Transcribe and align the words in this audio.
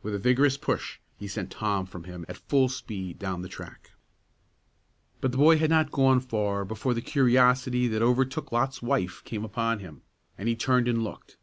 With 0.00 0.14
a 0.14 0.20
vigorous 0.20 0.56
push, 0.56 1.00
he 1.16 1.26
sent 1.26 1.50
Tom 1.50 1.86
from 1.86 2.04
him 2.04 2.24
at 2.28 2.36
full 2.36 2.68
speed 2.68 3.18
down 3.18 3.42
the 3.42 3.48
track. 3.48 3.90
But 5.20 5.32
the 5.32 5.38
boy 5.38 5.58
had 5.58 5.70
not 5.70 5.90
gone 5.90 6.20
far 6.20 6.64
before 6.64 6.94
the 6.94 7.02
curiosity 7.02 7.88
that 7.88 8.00
overtook 8.00 8.52
Lot's 8.52 8.80
wife 8.80 9.24
came 9.24 9.44
upon 9.44 9.80
him, 9.80 10.02
and 10.38 10.48
he 10.48 10.54
turned 10.54 10.86
and 10.86 11.02
looked. 11.02 11.36